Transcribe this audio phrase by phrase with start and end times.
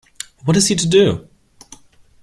[0.45, 1.27] What is he to do?